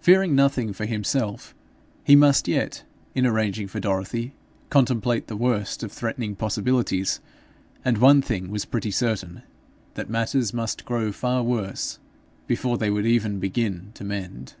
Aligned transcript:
Fearing 0.00 0.34
nothing 0.34 0.72
for 0.72 0.84
himself, 0.84 1.54
he 2.02 2.16
must 2.16 2.48
yet, 2.48 2.82
in 3.14 3.24
arranging 3.24 3.68
for 3.68 3.78
Dorothy, 3.78 4.34
contemplate 4.68 5.28
the 5.28 5.36
worst 5.36 5.84
of 5.84 5.92
threatening 5.92 6.34
possibilities; 6.34 7.20
and 7.84 7.98
one 7.98 8.20
thing 8.20 8.50
was 8.50 8.64
pretty 8.64 8.90
certain, 8.90 9.42
that 9.94 10.10
matters 10.10 10.52
must 10.52 10.84
grow 10.84 11.12
far 11.12 11.44
worse 11.44 12.00
before 12.48 12.76
they 12.78 12.88
could 12.88 13.06
even 13.06 13.38
begin 13.38 13.92
to 13.94 14.02
mend. 14.02 14.54